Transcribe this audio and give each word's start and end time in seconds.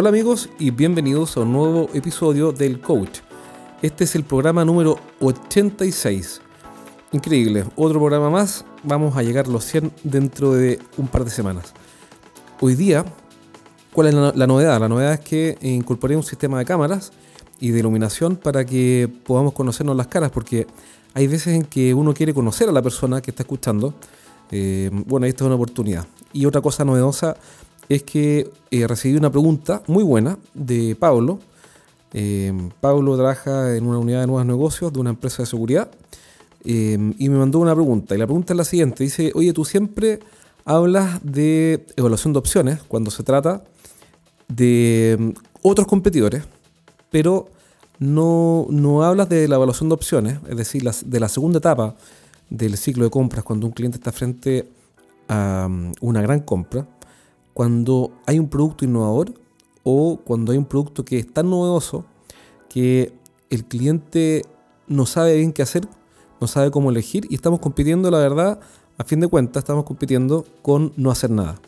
Hola 0.00 0.10
amigos 0.10 0.48
y 0.60 0.70
bienvenidos 0.70 1.36
a 1.36 1.40
un 1.40 1.52
nuevo 1.52 1.90
episodio 1.92 2.52
del 2.52 2.80
Coach. 2.80 3.18
Este 3.82 4.04
es 4.04 4.14
el 4.14 4.22
programa 4.22 4.64
número 4.64 4.96
86. 5.18 6.40
Increíble, 7.10 7.64
otro 7.74 7.98
programa 7.98 8.30
más. 8.30 8.64
Vamos 8.84 9.16
a 9.16 9.24
llegar 9.24 9.46
a 9.46 9.48
los 9.48 9.64
100 9.64 9.90
dentro 10.04 10.52
de 10.52 10.78
un 10.98 11.08
par 11.08 11.24
de 11.24 11.32
semanas. 11.32 11.74
Hoy 12.60 12.76
día, 12.76 13.04
¿cuál 13.92 14.06
es 14.06 14.14
la, 14.14 14.46
novedad? 14.46 14.78
La 14.78 14.88
novedad 14.88 15.14
es 15.14 15.20
que 15.20 15.58
incorporé 15.62 16.14
un 16.14 16.22
sistema 16.22 16.60
de 16.60 16.64
cámaras 16.64 17.10
y 17.58 17.70
de 17.70 17.80
iluminación 17.80 18.36
para 18.36 18.64
que 18.64 19.12
podamos 19.24 19.52
conocernos 19.52 19.96
las 19.96 20.06
caras, 20.06 20.30
porque 20.30 20.68
hay 21.12 21.26
veces 21.26 21.56
en 21.56 21.64
que 21.64 21.92
uno 21.92 22.14
quiere 22.14 22.32
conocer 22.32 22.68
a 22.68 22.72
la 22.72 22.82
persona 22.82 23.20
que 23.20 23.32
está 23.32 23.42
escuchando. 23.42 23.94
Eh, 24.52 24.90
bueno, 24.92 25.26
esta 25.26 25.42
es 25.42 25.46
una 25.46 25.56
oportunidad. 25.56 26.06
Y 26.32 26.46
otra 26.46 26.60
cosa 26.60 26.84
novedosa 26.84 27.36
es 27.88 28.02
que 28.02 28.50
eh, 28.70 28.86
recibí 28.86 29.16
una 29.16 29.30
pregunta 29.30 29.82
muy 29.86 30.04
buena 30.04 30.38
de 30.54 30.94
Pablo. 30.98 31.38
Eh, 32.12 32.52
Pablo 32.80 33.16
trabaja 33.16 33.76
en 33.76 33.86
una 33.86 33.98
unidad 33.98 34.20
de 34.20 34.26
nuevos 34.26 34.46
negocios 34.46 34.92
de 34.92 35.00
una 35.00 35.10
empresa 35.10 35.42
de 35.42 35.46
seguridad 35.46 35.90
eh, 36.64 36.98
y 37.18 37.28
me 37.28 37.38
mandó 37.38 37.58
una 37.58 37.74
pregunta. 37.74 38.14
Y 38.14 38.18
la 38.18 38.26
pregunta 38.26 38.52
es 38.52 38.56
la 38.56 38.64
siguiente. 38.64 39.04
Dice, 39.04 39.32
oye, 39.34 39.52
tú 39.52 39.64
siempre 39.64 40.20
hablas 40.64 41.20
de 41.22 41.86
evaluación 41.96 42.32
de 42.34 42.38
opciones 42.38 42.80
cuando 42.88 43.10
se 43.10 43.22
trata 43.22 43.64
de 44.48 45.16
mm, 45.18 45.30
otros 45.62 45.86
competidores, 45.86 46.44
pero 47.10 47.48
no, 47.98 48.66
no 48.68 49.02
hablas 49.02 49.30
de 49.30 49.48
la 49.48 49.56
evaluación 49.56 49.88
de 49.88 49.94
opciones, 49.94 50.38
es 50.48 50.56
decir, 50.56 50.82
de 50.82 51.20
la 51.20 51.28
segunda 51.28 51.58
etapa 51.58 51.96
del 52.50 52.76
ciclo 52.76 53.04
de 53.04 53.10
compras, 53.10 53.44
cuando 53.44 53.66
un 53.66 53.72
cliente 53.72 53.96
está 53.96 54.12
frente 54.12 54.68
a 55.28 55.68
mm, 55.68 55.92
una 56.00 56.20
gran 56.20 56.40
compra 56.40 56.86
cuando 57.58 58.12
hay 58.24 58.38
un 58.38 58.48
producto 58.48 58.84
innovador 58.84 59.34
o 59.82 60.20
cuando 60.22 60.52
hay 60.52 60.58
un 60.58 60.64
producto 60.64 61.04
que 61.04 61.18
es 61.18 61.26
tan 61.26 61.50
novedoso 61.50 62.04
que 62.68 63.12
el 63.50 63.64
cliente 63.64 64.44
no 64.86 65.06
sabe 65.06 65.38
bien 65.38 65.52
qué 65.52 65.62
hacer, 65.62 65.88
no 66.40 66.46
sabe 66.46 66.70
cómo 66.70 66.88
elegir 66.88 67.26
y 67.28 67.34
estamos 67.34 67.58
compitiendo, 67.58 68.12
la 68.12 68.18
verdad, 68.18 68.60
a 68.96 69.02
fin 69.02 69.18
de 69.18 69.26
cuentas, 69.26 69.62
estamos 69.62 69.84
compitiendo 69.84 70.46
con 70.62 70.92
no 70.96 71.10
hacer 71.10 71.30
nada. 71.30 71.60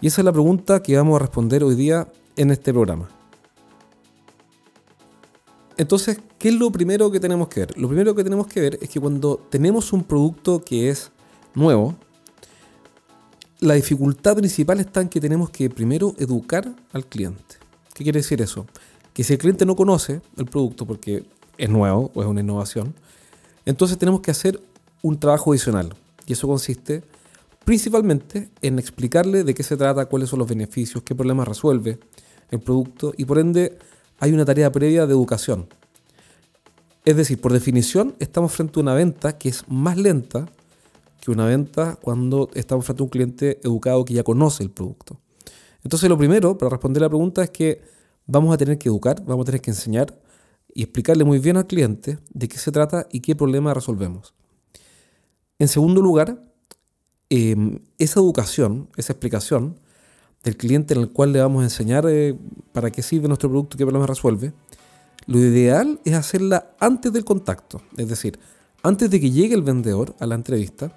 Y 0.00 0.08
esa 0.08 0.20
es 0.20 0.24
la 0.24 0.32
pregunta 0.32 0.82
que 0.82 0.96
vamos 0.96 1.14
a 1.14 1.20
responder 1.20 1.62
hoy 1.62 1.76
día 1.76 2.08
en 2.34 2.50
este 2.50 2.72
programa. 2.72 3.08
Entonces, 5.76 6.18
¿qué 6.40 6.48
es 6.48 6.56
lo 6.56 6.72
primero 6.72 7.08
que 7.12 7.20
tenemos 7.20 7.46
que 7.46 7.60
ver? 7.60 7.78
Lo 7.78 7.86
primero 7.86 8.16
que 8.16 8.24
tenemos 8.24 8.48
que 8.48 8.60
ver 8.60 8.78
es 8.82 8.88
que 8.88 8.98
cuando 8.98 9.36
tenemos 9.48 9.92
un 9.92 10.02
producto 10.02 10.64
que 10.64 10.88
es 10.90 11.12
nuevo, 11.54 11.94
la 13.60 13.74
dificultad 13.74 14.36
principal 14.36 14.80
está 14.80 15.00
en 15.00 15.08
que 15.08 15.20
tenemos 15.20 15.50
que 15.50 15.70
primero 15.70 16.14
educar 16.18 16.74
al 16.92 17.06
cliente. 17.06 17.56
¿Qué 17.94 18.04
quiere 18.04 18.20
decir 18.20 18.42
eso? 18.42 18.66
Que 19.14 19.24
si 19.24 19.32
el 19.32 19.38
cliente 19.38 19.64
no 19.64 19.76
conoce 19.76 20.20
el 20.36 20.44
producto 20.44 20.86
porque 20.86 21.24
es 21.56 21.70
nuevo 21.70 22.10
o 22.14 22.22
es 22.22 22.28
una 22.28 22.40
innovación, 22.40 22.94
entonces 23.64 23.96
tenemos 23.96 24.20
que 24.20 24.30
hacer 24.30 24.60
un 25.02 25.18
trabajo 25.18 25.52
adicional. 25.52 25.94
Y 26.26 26.34
eso 26.34 26.46
consiste 26.46 27.02
principalmente 27.64 28.50
en 28.62 28.78
explicarle 28.78 29.42
de 29.42 29.54
qué 29.54 29.62
se 29.62 29.76
trata, 29.76 30.06
cuáles 30.06 30.28
son 30.28 30.38
los 30.38 30.48
beneficios, 30.48 31.02
qué 31.02 31.14
problemas 31.14 31.48
resuelve 31.48 31.98
el 32.50 32.60
producto 32.60 33.12
y 33.16 33.24
por 33.24 33.38
ende 33.38 33.78
hay 34.18 34.32
una 34.32 34.44
tarea 34.44 34.70
previa 34.70 35.06
de 35.06 35.12
educación. 35.12 35.66
Es 37.04 37.16
decir, 37.16 37.40
por 37.40 37.52
definición 37.52 38.14
estamos 38.18 38.52
frente 38.52 38.78
a 38.78 38.82
una 38.82 38.94
venta 38.94 39.38
que 39.38 39.48
es 39.48 39.64
más 39.68 39.96
lenta 39.96 40.46
que 41.20 41.30
una 41.30 41.46
venta 41.46 41.96
cuando 42.00 42.50
estamos 42.54 42.84
frente 42.84 43.02
a 43.02 43.04
un 43.04 43.10
cliente 43.10 43.60
educado 43.62 44.04
que 44.04 44.14
ya 44.14 44.22
conoce 44.22 44.62
el 44.62 44.70
producto. 44.70 45.20
Entonces 45.82 46.08
lo 46.08 46.18
primero, 46.18 46.58
para 46.58 46.70
responder 46.70 47.02
la 47.02 47.08
pregunta, 47.08 47.42
es 47.42 47.50
que 47.50 47.80
vamos 48.26 48.52
a 48.52 48.56
tener 48.56 48.78
que 48.78 48.88
educar, 48.88 49.22
vamos 49.24 49.44
a 49.44 49.46
tener 49.46 49.60
que 49.60 49.70
enseñar 49.70 50.18
y 50.74 50.82
explicarle 50.82 51.24
muy 51.24 51.38
bien 51.38 51.56
al 51.56 51.66
cliente 51.66 52.18
de 52.32 52.48
qué 52.48 52.58
se 52.58 52.72
trata 52.72 53.06
y 53.10 53.20
qué 53.20 53.34
problema 53.34 53.72
resolvemos. 53.72 54.34
En 55.58 55.68
segundo 55.68 56.02
lugar, 56.02 56.42
em, 57.30 57.78
esa 57.98 58.20
educación, 58.20 58.88
esa 58.96 59.12
explicación 59.12 59.80
del 60.44 60.56
cliente 60.56 60.94
en 60.94 61.00
el 61.00 61.10
cual 61.10 61.32
le 61.32 61.40
vamos 61.40 61.62
a 61.62 61.64
enseñar 61.64 62.04
eh, 62.08 62.36
para 62.72 62.90
qué 62.90 63.02
sirve 63.02 63.26
nuestro 63.26 63.48
producto 63.48 63.76
qué 63.78 63.84
problema 63.84 64.06
resuelve, 64.06 64.52
lo 65.26 65.38
ideal 65.38 66.00
es 66.04 66.14
hacerla 66.14 66.74
antes 66.78 67.12
del 67.12 67.24
contacto, 67.24 67.80
es 67.96 68.08
decir, 68.08 68.38
antes 68.82 69.10
de 69.10 69.20
que 69.20 69.30
llegue 69.30 69.54
el 69.54 69.62
vendedor 69.62 70.14
a 70.20 70.26
la 70.26 70.36
entrevista, 70.36 70.92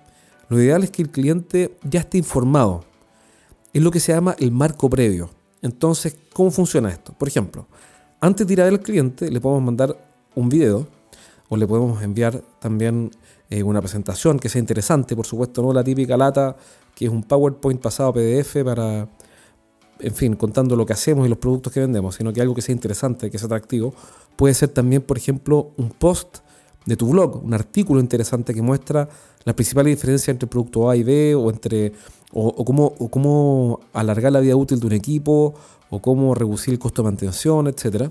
lo 0.50 0.60
ideal 0.62 0.84
es 0.84 0.92
que 0.92 1.04
el 1.04 1.10
cliente 1.10 1.78
ya 1.84 2.02
esté 2.02 2.18
informado. 2.18 2.84
Es 3.72 3.82
lo 3.82 3.92
que 3.92 4.00
se 4.00 4.12
llama 4.12 4.36
el 4.40 4.52
marco 4.52 4.90
previo. 4.90 5.30
Entonces, 5.62 6.18
¿cómo 6.34 6.52
funciona 6.52 6.90
esto? 6.90 7.14
Por 7.14 7.28
ejemplo, 7.28 7.68
antes 8.20 8.46
de 8.48 8.54
ir 8.54 8.62
a 8.62 8.66
ver 8.66 8.74
al 8.74 8.80
cliente, 8.80 9.30
le 9.30 9.40
podemos 9.40 9.64
mandar 9.64 9.96
un 10.36 10.50
video 10.50 10.88
o 11.50 11.58
le 11.58 11.68
podemos 11.68 12.02
enviar 12.02 12.42
también 12.60 13.12
eh, 13.50 13.64
una 13.64 13.82
presentación 13.82 14.40
que 14.40 14.50
sea 14.50 14.60
interesante, 14.60 15.16
por 15.16 15.26
supuesto, 15.26 15.62
no 15.62 15.74
la 15.74 15.84
típica 15.84 16.18
lata 16.18 16.56
que 16.96 17.06
es 17.06 17.12
un 17.12 17.24
PowerPoint 17.24 17.81
pasado 17.81 18.10
a 18.10 18.14
PDF 18.14 18.64
para, 18.66 19.08
en 20.00 20.14
fin, 20.14 20.36
contando 20.36 20.76
lo 20.76 20.86
que 20.86 20.92
hacemos 20.92 21.26
y 21.26 21.30
los 21.30 21.38
productos 21.38 21.72
que 21.72 21.80
vendemos, 21.80 22.16
sino 22.16 22.34
que 22.34 22.42
algo 22.42 22.54
que 22.54 22.62
sea 22.62 22.74
interesante, 22.74 23.31
que 23.31 23.38
sea 23.38 23.46
atractivo. 23.46 23.94
Puede 24.36 24.54
ser 24.54 24.70
también, 24.70 25.02
por 25.02 25.18
ejemplo, 25.18 25.72
un 25.78 25.92
post 25.92 26.40
de 26.86 26.98
tu 26.98 27.08
blog, 27.10 27.44
un 27.44 27.54
artículo 27.54 28.02
interesante 28.02 28.54
que 28.54 28.62
muestra 28.62 29.08
las 29.46 29.56
principales 29.56 29.96
diferencias 29.96 30.30
entre 30.30 30.48
producto 30.48 30.90
A 30.90 30.96
y 30.96 31.04
B, 31.04 31.36
o 31.36 31.50
entre 31.50 31.94
o, 32.32 32.64
cómo, 32.64 32.94
cómo 33.10 33.80
alargar 33.94 34.32
la 34.32 34.40
vida 34.40 34.56
útil 34.56 34.80
de 34.80 34.88
un 34.88 34.94
equipo, 34.94 35.56
o 35.90 36.02
cómo 36.02 36.36
reducir 36.36 36.74
el 36.74 36.80
costo 36.80 37.02
de 37.02 37.08
mantención, 37.08 37.68
etc. 37.68 38.10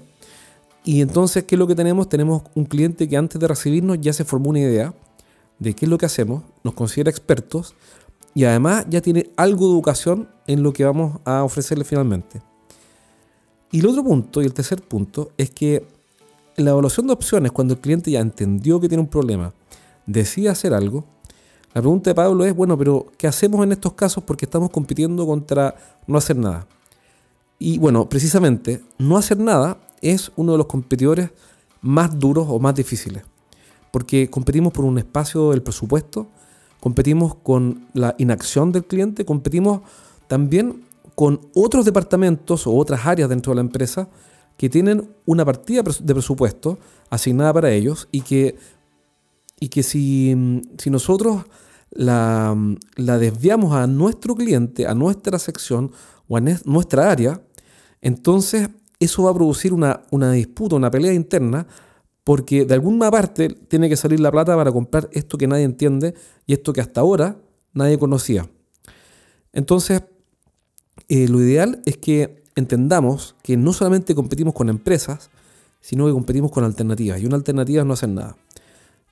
Y 0.84 1.00
entonces, 1.00 1.44
¿qué 1.44 1.55
es 1.55 1.59
lo 1.59 1.67
que 1.67 1.75
tenemos? 1.75 2.09
Tenemos 2.09 2.43
un 2.55 2.65
cliente 2.65 3.09
que 3.09 3.17
antes 3.17 3.41
de 3.41 3.47
recibirnos 3.47 4.00
ya 4.00 4.12
se 4.12 4.25
formó 4.25 4.50
una 4.50 4.61
idea 4.61 4.94
de 5.59 5.75
qué 5.75 5.87
es 5.87 5.91
lo 5.91 5.99
que 5.99 6.06
hacemos, 6.06 6.43
nos 6.62 6.75
considera 6.75 7.11
expertos 7.11 7.75
y 8.34 8.44
además 8.44 8.87
ya 8.88 9.00
tiene 9.00 9.31
algo 9.37 9.67
de 9.67 9.72
educación 9.72 10.28
en 10.47 10.62
lo 10.62 10.72
que 10.72 10.84
vamos 10.84 11.19
a 11.25 11.43
ofrecerle 11.43 11.84
finalmente. 11.84 12.41
Y 13.71 13.81
el 13.81 13.87
otro 13.87 14.05
punto, 14.05 14.41
y 14.41 14.47
el 14.47 14.55
tercer 14.55 14.81
punto, 14.83 15.31
es 15.37 15.50
que 15.50 15.84
la 16.56 16.71
evaluación 16.71 17.06
de 17.06 17.12
opciones, 17.12 17.53
cuando 17.53 17.75
el 17.75 17.81
cliente 17.81 18.11
ya 18.11 18.21
entendió 18.21 18.81
que 18.81 18.88
tiene 18.88 19.03
un 19.03 19.09
problema, 19.09 19.53
decide 20.06 20.49
hacer 20.49 20.72
algo, 20.72 21.05
la 21.75 21.83
pregunta 21.83 22.11
de 22.11 22.15
Pablo 22.15 22.45
es, 22.45 22.55
bueno, 22.55 22.77
pero 22.79 23.06
¿qué 23.17 23.27
hacemos 23.27 23.62
en 23.62 23.73
estos 23.73 23.93
casos? 23.93 24.25
Porque 24.25 24.47
estamos 24.47 24.71
compitiendo 24.71 25.27
contra 25.27 25.75
no 26.06 26.19
hacer 26.19 26.37
nada. 26.37 26.67
Y 27.59 27.79
bueno, 27.79 28.09
precisamente, 28.09 28.83
no 28.99 29.17
hacer 29.17 29.39
nada 29.39 29.79
es 30.01 30.33
uno 30.37 30.53
de 30.53 30.59
los 30.59 30.67
competidores 30.67 31.31
más 31.81 32.19
duros 32.19 32.47
o 32.49 32.59
más 32.59 32.75
difíciles. 32.75 33.23
Porque 33.91 34.31
competimos 34.31 34.73
por 34.73 34.84
un 34.84 34.99
espacio 34.99 35.51
del 35.51 35.62
presupuesto, 35.62 36.29
competimos 36.81 37.34
con 37.37 37.87
la 37.95 38.15
inacción 38.19 38.73
del 38.73 38.85
cliente, 38.85 39.25
competimos 39.25 39.81
también 40.27 40.85
con 41.15 41.41
otros 41.55 41.85
departamentos 41.85 42.67
o 42.67 42.75
otras 42.75 43.06
áreas 43.06 43.29
dentro 43.29 43.50
de 43.50 43.56
la 43.56 43.62
empresa 43.62 44.09
que 44.56 44.69
tienen 44.69 45.09
una 45.25 45.45
partida 45.45 45.83
de 45.83 46.15
presupuesto 46.15 46.79
asignada 47.11 47.53
para 47.53 47.71
ellos 47.71 48.09
y 48.12 48.21
que, 48.21 48.56
y 49.60 49.69
que 49.69 49.82
si, 49.82 50.62
si 50.78 50.91
nosotros 50.91 51.44
la, 51.91 52.56
la, 52.96 53.19
desviamos 53.19 53.74
a 53.74 53.86
nuestro 53.86 54.34
cliente, 54.34 54.86
a 54.86 54.94
nuestra 54.94 55.38
sección 55.38 55.91
o 56.28 56.36
a 56.36 56.41
nuestra 56.41 57.10
área, 57.10 57.41
entonces 58.00 58.69
eso 59.00 59.24
va 59.24 59.30
a 59.30 59.34
producir 59.34 59.72
una, 59.72 60.02
una 60.10 60.32
disputa, 60.32 60.76
una 60.76 60.91
pelea 60.91 61.12
interna, 61.12 61.66
porque 62.24 62.64
de 62.64 62.74
alguna 62.74 63.10
parte 63.10 63.48
tiene 63.48 63.88
que 63.88 63.96
salir 63.96 64.20
la 64.20 64.30
plata 64.30 64.54
para 64.54 64.70
comprar 64.70 65.08
esto 65.12 65.38
que 65.38 65.46
nadie 65.46 65.64
entiende 65.64 66.14
y 66.46 66.52
esto 66.52 66.72
que 66.72 66.80
hasta 66.80 67.00
ahora 67.00 67.36
nadie 67.72 67.98
conocía. 67.98 68.49
Entonces, 69.52 70.02
eh, 71.08 71.26
lo 71.26 71.40
ideal 71.40 71.81
es 71.87 71.96
que 71.96 72.43
entendamos 72.54 73.34
que 73.43 73.56
no 73.56 73.72
solamente 73.72 74.14
competimos 74.14 74.52
con 74.52 74.69
empresas, 74.69 75.31
sino 75.81 76.06
que 76.06 76.12
competimos 76.12 76.50
con 76.50 76.64
alternativas. 76.64 77.20
Y 77.20 77.26
una 77.26 77.37
alternativa 77.37 77.81
es 77.81 77.87
no 77.87 77.94
hacer 77.94 78.11
nada. 78.11 78.37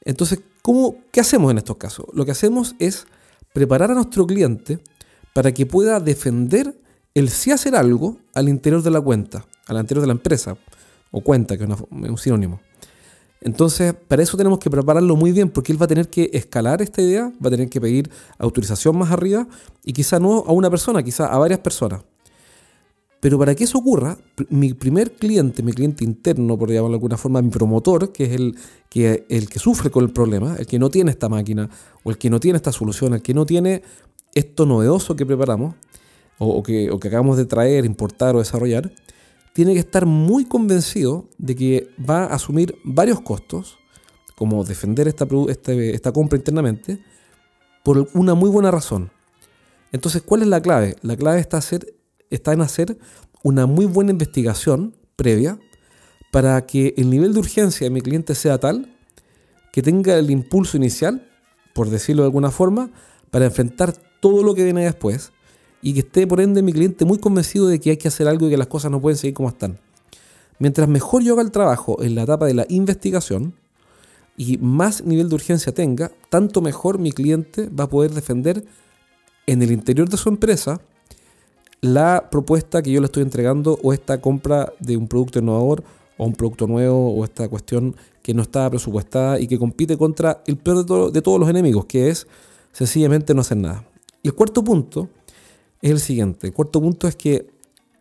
Entonces, 0.07 0.41
¿cómo, 0.63 0.97
¿qué 1.11 1.21
hacemos 1.21 1.51
en 1.51 1.59
estos 1.59 1.77
casos? 1.77 2.07
Lo 2.13 2.25
que 2.25 2.31
hacemos 2.31 2.77
es 2.79 3.07
preparar 3.53 3.91
a 3.91 3.95
nuestro 3.95 4.25
cliente 4.25 4.79
para 5.35 5.53
que 5.53 5.67
pueda 5.67 5.99
defender 5.99 6.79
el 7.13 7.29
sí 7.29 7.51
hacer 7.51 7.75
algo 7.75 8.17
al 8.33 8.49
interior 8.49 8.83
de 8.83 8.91
la 8.91 9.01
cuenta, 9.01 9.45
al 9.67 9.79
interior 9.79 10.03
de 10.03 10.07
la 10.07 10.13
empresa, 10.13 10.57
o 11.11 11.21
cuenta, 11.21 11.59
que 11.59 11.65
es 11.65 11.71
un 11.91 12.19
sinónimo. 12.19 12.61
Entonces, 13.41 13.95
para 13.95 14.23
eso 14.23 14.37
tenemos 14.37 14.61
que 14.61 14.71
prepararlo 14.71 15.17
muy 15.17 15.33
bien, 15.33 15.51
porque 15.51 15.73
él 15.73 15.81
va 15.81 15.87
a 15.87 15.89
tener 15.89 16.09
que 16.09 16.31
escalar 16.33 16.83
esta 16.83 17.03
idea, 17.03 17.33
va 17.45 17.49
a 17.49 17.51
tener 17.51 17.69
que 17.69 17.81
pedir 17.81 18.09
autorización 18.39 18.97
más 18.97 19.11
arriba, 19.11 19.49
y 19.85 19.93
quizá 19.93 20.21
no 20.21 20.45
a 20.47 20.53
una 20.53 20.71
persona, 20.71 21.03
quizá 21.03 21.27
a 21.27 21.39
varias 21.39 21.59
personas. 21.59 22.03
Pero 23.27 23.41
para 23.41 23.57
que 23.57 23.65
eso 23.65 23.79
ocurra, 23.79 24.17
mi 24.51 24.73
primer 24.73 25.15
cliente, 25.15 25.61
mi 25.61 25.73
cliente 25.73 26.05
interno, 26.05 26.57
por 26.57 26.69
llamarlo 26.71 26.91
de 26.91 26.95
alguna 26.95 27.17
forma, 27.17 27.43
mi 27.43 27.51
promotor, 27.51 28.13
que 28.13 28.23
es 28.23 28.31
el 28.31 28.57
que, 28.89 29.59
sufre 29.59 29.91
con 29.91 30.05
el 30.05 30.13
problema, 30.13 30.55
el 30.57 30.65
que 30.69 30.79
no 30.79 30.91
tiene 30.91 31.11
esta 31.11 31.29
máquina, 31.29 31.69
o 32.05 32.11
el 32.11 32.19
que 32.19 32.31
no 32.31 32.39
tiene 32.39 32.59
esta 32.59 32.71
solución, 32.71 33.15
el 33.15 33.23
que 33.23 33.35
no 33.35 33.45
tiene 33.45 33.83
esto 34.33 34.65
novedoso 34.65 35.17
que 35.17 35.27
preparamos, 35.27 35.75
o, 36.39 36.63
que, 36.63 36.89
acabamos 36.89 37.37
de 37.37 37.47
traer, 37.47 37.85
importar 37.85 38.37
o 38.37 38.39
desarrollar, 38.39 38.93
tiene 39.53 39.73
que 39.73 39.81
estar 39.81 40.07
muy 40.07 40.45
convencido 40.45 41.29
de 41.37 41.57
que 41.57 41.89
va 42.09 42.27
a 42.27 42.35
asumir 42.35 42.77
varios 42.85 43.21
costos, 43.23 43.77
como 44.37 44.63
defender 44.63 45.09
esta, 45.09 45.27
este, 45.49 45.97
esta 45.97 46.13
compra 46.13 46.39
internamente, 46.39 47.03
por 47.83 48.09
una 48.15 48.35
muy 48.35 48.51
buena 48.51 48.71
razón. 48.71 49.11
Entonces, 49.91 50.23
¿cuál 50.23 50.43
es 50.43 50.47
la 50.47 50.63
clave? 50.63 50.95
La 51.03 51.17
clave 51.17 51.41
está, 51.41 51.57
hacer, 51.57 51.97
está 52.31 52.53
en 52.53 52.61
hacer 52.61 52.99
una 53.43 53.67
muy 53.67 53.87
buena 53.87 54.11
investigación 54.11 54.95
previa 55.17 55.59
para 56.33 56.67
que 56.67 56.95
el 56.97 57.11
nivel 57.11 57.33
de 57.33 57.41
urgencia 57.41 57.87
de 57.87 57.91
mi 57.91 58.01
cliente 58.01 58.35
sea 58.35 58.59
tal 58.59 58.93
que 59.73 59.83
tenga 59.83 60.17
el 60.19 60.31
impulso 60.31 60.77
inicial, 60.77 61.29
por 61.75 61.91
decirlo 61.91 62.23
de 62.23 62.29
alguna 62.29 62.51
forma, 62.51 62.91
para 63.31 63.45
enfrentar 63.45 63.93
todo 64.21 64.43
lo 64.43 64.55
que 64.55 64.65
viene 64.65 64.85
después 64.85 65.33
y 65.83 65.93
que 65.93 66.01
esté 66.01 66.27
por 66.27 66.41
ende 66.41 66.63
mi 66.63 66.73
cliente 66.73 67.05
muy 67.05 67.19
convencido 67.19 67.69
de 67.69 67.79
que 67.79 67.91
hay 67.91 67.97
que 67.99 68.09
hacer 68.09 68.27
algo 68.27 68.47
y 68.47 68.51
que 68.51 68.57
las 68.57 68.69
cosas 68.69 68.91
no 68.91 69.01
pueden 69.01 69.19
seguir 69.19 69.35
como 69.35 69.51
están. 69.51 69.79
Mientras 70.59 70.89
mejor 70.89 71.23
yo 71.23 71.35
haga 71.35 71.43
el 71.43 71.51
trabajo 71.51 72.03
en 72.03 72.15
la 72.15 72.23
etapa 72.23 72.47
de 72.47 72.55
la 72.55 72.67
investigación 72.71 73.55
y 74.37 74.59
más 74.59 75.05
nivel 75.05 75.29
de 75.29 75.35
urgencia 75.35 75.73
tenga, 75.73 76.11
tanto 76.31 76.61
mejor 76.63 76.99
mi 76.99 77.13
cliente 77.13 77.69
va 77.69 77.85
a 77.85 77.89
poder 77.89 78.13
defender 78.13 78.65
en 79.47 79.63
el 79.63 79.71
interior 79.71 80.09
de 80.09 80.17
su 80.17 80.29
empresa 80.29 80.81
la 81.81 82.29
propuesta 82.31 82.83
que 82.83 82.91
yo 82.91 83.01
le 83.01 83.07
estoy 83.07 83.23
entregando 83.23 83.79
o 83.83 83.93
esta 83.93 84.21
compra 84.21 84.73
de 84.81 84.97
un 84.97 85.09
producto 85.09 85.39
innovador 85.39 85.85
o 86.17 86.25
un 86.25 86.33
producto 86.33 86.67
nuevo 86.67 87.15
o 87.15 87.25
esta 87.25 87.49
cuestión 87.49 87.95
que 88.23 88.35
no 88.35 88.43
está 88.43 88.69
presupuestada 88.71 89.39
y 89.39 89.47
que 89.47 89.59
compite 89.59 89.97
contra 89.97 90.43
el 90.47 90.57
peor 90.57 90.85
de, 90.85 91.13
de 91.13 91.23
todos 91.23 91.39
los 91.39 91.49
enemigos, 91.49 91.85
que 91.87 92.09
es 92.09 92.27
sencillamente 92.73 93.35
no 93.35 93.43
hacer 93.43 93.59
nada. 93.59 93.85
Y 94.23 94.29
el 94.29 94.35
cuarto 94.35 94.65
punto 94.65 95.09
es 95.83 95.91
el 95.91 96.01
siguiente. 96.01 96.49
El 96.49 96.53
cuarto 96.53 96.81
punto 96.81 97.07
es 97.07 97.15
que 97.15 97.49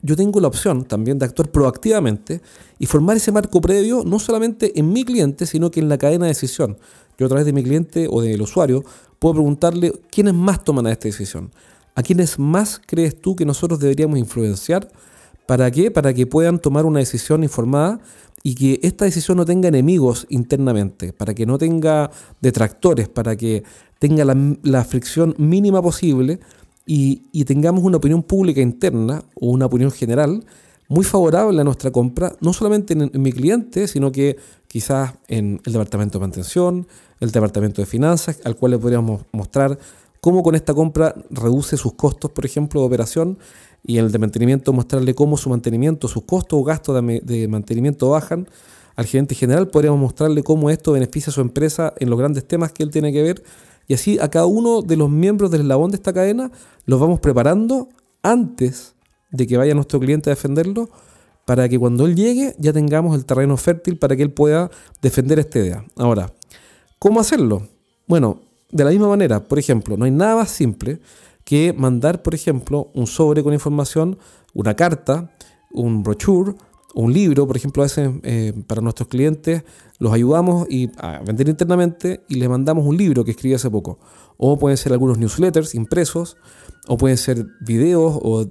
yo 0.01 0.15
tengo 0.15 0.39
la 0.39 0.47
opción 0.47 0.85
también 0.85 1.17
de 1.17 1.25
actuar 1.25 1.49
proactivamente 1.49 2.41
y 2.77 2.85
formar 2.85 3.17
ese 3.17 3.31
marco 3.31 3.59
previo 3.59 4.03
no 4.05 4.19
solamente 4.19 4.79
en 4.79 4.93
mi 4.93 5.03
cliente, 5.03 5.45
sino 5.45 5.71
que 5.71 5.79
en 5.79 5.89
la 5.89 5.97
cadena 5.97 6.25
de 6.25 6.31
decisión. 6.31 6.77
Yo 7.17 7.25
a 7.25 7.29
través 7.29 7.45
de 7.45 7.53
mi 7.53 7.63
cliente 7.63 8.07
o 8.09 8.21
del 8.21 8.41
usuario 8.41 8.83
puedo 9.19 9.35
preguntarle 9.35 9.93
quiénes 10.11 10.33
más 10.33 10.63
toman 10.63 10.87
esta 10.87 11.07
decisión. 11.07 11.51
¿A 11.95 12.03
quiénes 12.03 12.37
más 12.37 12.81
crees 12.85 13.19
tú 13.19 13.35
que 13.37 13.45
nosotros 13.45 13.79
deberíamos 13.79 14.19
influenciar? 14.19 14.91
¿Para 15.47 15.71
qué? 15.71 15.91
Para 15.91 16.13
que 16.13 16.27
puedan 16.27 16.59
tomar 16.59 16.85
una 16.85 16.99
decisión 16.99 17.43
informada 17.43 17.99
y 18.43 18.53
que 18.53 18.79
esta 18.83 19.05
decisión 19.05 19.37
no 19.37 19.45
tenga 19.45 19.69
enemigos 19.69 20.27
internamente, 20.29 21.13
para 21.13 21.33
que 21.33 21.45
no 21.45 21.57
tenga 21.57 22.11
detractores, 22.41 23.07
para 23.07 23.35
que 23.35 23.63
tenga 23.97 24.25
la, 24.25 24.83
fricción 24.83 25.33
mínima 25.37 25.81
posible 25.81 26.39
y, 26.85 27.43
tengamos 27.45 27.83
una 27.83 27.97
opinión 27.97 28.23
pública 28.23 28.61
interna 28.61 29.23
o 29.35 29.49
una 29.49 29.65
opinión 29.65 29.89
general 29.89 30.45
muy 30.87 31.03
favorable 31.05 31.59
a 31.59 31.63
nuestra 31.63 31.91
compra, 31.91 32.35
no 32.41 32.53
solamente 32.53 32.93
en, 32.93 33.09
mi 33.21 33.31
cliente, 33.31 33.87
sino 33.87 34.11
que 34.11 34.37
quizás 34.67 35.13
en 35.27 35.61
el 35.65 35.73
departamento 35.73 36.19
de 36.19 36.23
mantención, 36.23 36.87
el 37.19 37.31
departamento 37.31 37.81
de 37.81 37.87
finanzas, 37.87 38.41
al 38.43 38.57
cual 38.57 38.73
le 38.73 38.77
podríamos 38.77 39.21
mostrar 39.31 39.79
cómo 40.25 40.41
con 40.41 40.55
esta 40.55 40.73
compra 40.73 41.13
reduce 41.29 41.77
sus 41.77 41.93
costos, 41.93 42.31
por 42.31 42.47
ejemplo, 42.47 42.81
de 42.81 42.87
operación, 42.87 43.37
y 43.85 43.99
en 43.99 44.05
el 44.05 44.11
de 44.11 44.17
mantenimiento 44.17 44.73
mostrarle 44.73 45.13
cómo 45.13 45.37
su 45.37 45.51
mantenimiento, 45.51 46.07
sus 46.07 46.23
costos 46.23 46.59
o 46.59 46.63
gastos 46.63 46.99
de, 47.05 47.47
mantenimiento 47.47 48.09
bajan. 48.09 48.49
Al 48.95 49.05
gerente 49.05 49.35
general 49.35 49.67
podríamos 49.67 49.99
mostrarle 49.99 50.41
cómo 50.41 50.71
esto 50.71 50.93
beneficia 50.93 51.29
a 51.29 51.33
su 51.35 51.41
empresa 51.41 51.93
en 51.99 52.09
los 52.09 52.17
grandes 52.17 52.43
temas 52.47 52.71
que 52.71 52.81
él 52.81 52.89
tiene 52.89 53.13
que 53.13 53.21
ver 53.21 53.43
y 53.87 53.93
así 53.93 54.17
a 54.17 54.27
cada 54.31 54.47
uno 54.47 54.81
de 54.81 54.97
los 54.97 55.11
miembros 55.11 55.51
del 55.51 55.61
eslabón 55.61 55.91
de 55.91 55.97
esta 55.97 56.11
cadena 56.11 56.49
los 56.87 56.99
vamos 56.99 57.19
preparando 57.19 57.89
antes 58.23 58.95
de 59.29 59.45
que 59.45 59.57
vaya 59.57 59.75
nuestro 59.75 59.99
cliente 59.99 60.31
a 60.31 60.33
defenderlo, 60.33 60.89
para 61.45 61.69
que 61.69 61.77
cuando 61.77 62.07
él 62.07 62.15
llegue 62.15 62.55
ya 62.57 62.73
tengamos 62.73 63.15
el 63.15 63.25
terreno 63.25 63.57
fértil 63.57 63.99
para 63.99 64.15
que 64.15 64.23
él 64.23 64.31
pueda 64.31 64.71
defender 65.03 65.37
esta 65.37 65.59
idea. 65.59 65.85
Ahora, 65.97 66.33
¿cómo 66.97 67.19
hacerlo? 67.19 67.67
Bueno, 68.07 68.41
de 68.71 68.83
la 68.83 68.89
misma 68.89 69.07
manera, 69.07 69.47
por 69.47 69.59
ejemplo, 69.59 69.97
no 69.97 70.05
hay 70.05 70.11
nada 70.11 70.35
más 70.35 70.49
simple 70.49 70.99
que 71.43 71.73
mandar, 71.73 72.23
por 72.23 72.33
ejemplo, 72.33 72.89
un 72.93 73.07
sobre 73.07 73.43
con 73.43 73.53
información, 73.53 74.17
una 74.53 74.75
carta, 74.75 75.31
un 75.71 76.03
brochure 76.03 76.55
un 76.95 77.11
libro, 77.11 77.45
por 77.45 77.57
ejemplo, 77.57 77.83
a 77.83 77.85
veces 77.85 78.09
eh, 78.23 78.53
para 78.67 78.81
nuestros 78.81 79.09
clientes 79.09 79.63
los 79.99 80.13
ayudamos 80.13 80.65
y, 80.69 80.89
a 80.97 81.19
vender 81.19 81.49
internamente 81.49 82.23
y 82.29 82.35
les 82.35 82.49
mandamos 82.49 82.85
un 82.85 82.95
libro 82.95 83.25
que 83.25 83.31
escribí 83.31 83.53
hace 83.53 83.69
poco. 83.69 83.99
O 84.37 84.57
pueden 84.57 84.77
ser 84.77 84.93
algunos 84.93 85.17
newsletters 85.17 85.75
impresos, 85.75 86.37
o 86.87 86.97
pueden 86.97 87.17
ser 87.17 87.45
videos 87.59 88.17
o 88.21 88.45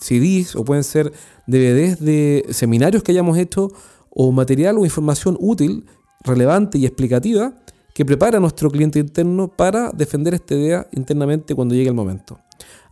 CDs, 0.00 0.56
o 0.56 0.64
pueden 0.64 0.82
ser 0.82 1.12
DVDs 1.46 2.00
de 2.00 2.46
seminarios 2.50 3.02
que 3.02 3.12
hayamos 3.12 3.36
hecho, 3.36 3.68
o 4.08 4.32
material 4.32 4.78
o 4.78 4.84
información 4.84 5.36
útil, 5.38 5.84
relevante 6.24 6.78
y 6.78 6.86
explicativa 6.86 7.54
que 7.98 8.04
prepara 8.04 8.38
a 8.38 8.40
nuestro 8.40 8.70
cliente 8.70 9.00
interno 9.00 9.48
para 9.48 9.90
defender 9.90 10.32
esta 10.32 10.54
idea 10.54 10.86
internamente 10.92 11.52
cuando 11.56 11.74
llegue 11.74 11.88
el 11.88 11.96
momento. 11.96 12.38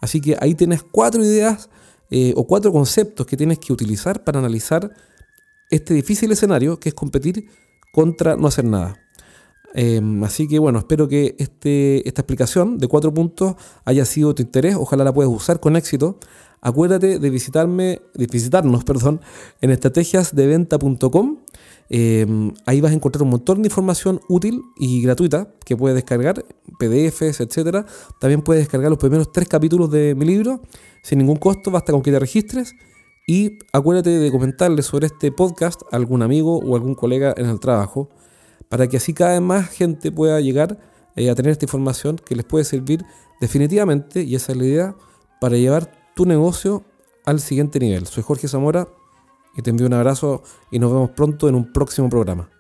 Así 0.00 0.20
que 0.20 0.36
ahí 0.40 0.56
tienes 0.56 0.82
cuatro 0.82 1.24
ideas 1.24 1.70
eh, 2.10 2.32
o 2.34 2.44
cuatro 2.44 2.72
conceptos 2.72 3.24
que 3.24 3.36
tienes 3.36 3.60
que 3.60 3.72
utilizar 3.72 4.24
para 4.24 4.40
analizar 4.40 4.92
este 5.70 5.94
difícil 5.94 6.32
escenario 6.32 6.80
que 6.80 6.88
es 6.88 6.94
competir 6.96 7.48
contra 7.92 8.34
no 8.34 8.48
hacer 8.48 8.64
nada. 8.64 8.96
Em, 9.74 10.24
así 10.24 10.48
que 10.48 10.58
bueno, 10.58 10.78
espero 10.78 11.08
que 11.08 11.34
este, 11.38 12.06
esta 12.08 12.22
explicación 12.22 12.78
de 12.78 12.88
cuatro 12.88 13.12
puntos 13.12 13.54
haya 13.84 14.04
sido 14.04 14.28
de 14.28 14.34
tu 14.34 14.42
interés. 14.42 14.76
Ojalá 14.76 15.04
la 15.04 15.12
puedas 15.12 15.32
usar 15.32 15.60
con 15.60 15.76
éxito. 15.76 16.18
Acuérdate 16.60 17.18
de 17.18 17.30
visitarme, 17.30 18.00
de 18.14 18.26
visitarnos, 18.26 18.84
perdón, 18.84 19.20
en 19.60 19.70
estrategiasdeventa.com. 19.70 21.38
Em, 21.88 22.52
ahí 22.66 22.80
vas 22.80 22.90
a 22.90 22.94
encontrar 22.94 23.22
un 23.22 23.30
montón 23.30 23.62
de 23.62 23.68
información 23.68 24.20
útil 24.28 24.62
y 24.76 25.02
gratuita 25.02 25.54
que 25.64 25.76
puedes 25.76 25.94
descargar, 25.94 26.44
PDFs, 26.78 27.40
etcétera. 27.40 27.86
También 28.20 28.42
puedes 28.42 28.62
descargar 28.62 28.90
los 28.90 28.98
primeros 28.98 29.30
tres 29.30 29.48
capítulos 29.48 29.90
de 29.90 30.14
mi 30.14 30.24
libro 30.24 30.62
sin 31.02 31.18
ningún 31.18 31.36
costo, 31.36 31.70
basta 31.70 31.92
con 31.92 32.02
que 32.02 32.10
te 32.10 32.18
registres 32.18 32.74
y 33.28 33.58
acuérdate 33.72 34.10
de 34.10 34.30
comentarle 34.30 34.82
sobre 34.82 35.06
este 35.06 35.32
podcast 35.32 35.82
a 35.92 35.96
algún 35.96 36.22
amigo 36.22 36.58
o 36.58 36.74
algún 36.76 36.94
colega 36.94 37.34
en 37.36 37.46
el 37.46 37.60
trabajo, 37.60 38.08
para 38.68 38.88
que 38.88 38.96
así 38.96 39.14
cada 39.14 39.32
vez 39.32 39.42
más 39.42 39.68
gente 39.68 40.10
pueda 40.12 40.40
llegar 40.40 40.78
eh, 41.14 41.30
a 41.30 41.34
tener 41.34 41.52
esta 41.52 41.64
información 41.64 42.16
que 42.16 42.36
les 42.36 42.44
puede 42.44 42.64
servir 42.64 43.04
definitivamente, 43.40 44.22
y 44.22 44.34
esa 44.34 44.52
es 44.52 44.58
la 44.58 44.64
idea, 44.64 44.96
para 45.40 45.56
llevar 45.56 45.92
tu 46.14 46.26
negocio 46.26 46.84
al 47.24 47.40
siguiente 47.40 47.78
nivel. 47.78 48.06
Soy 48.06 48.22
Jorge 48.22 48.48
Zamora 48.48 48.88
y 49.56 49.62
te 49.62 49.70
envío 49.70 49.86
un 49.86 49.94
abrazo 49.94 50.42
y 50.70 50.78
nos 50.78 50.92
vemos 50.92 51.10
pronto 51.10 51.48
en 51.48 51.54
un 51.54 51.72
próximo 51.72 52.08
programa. 52.08 52.55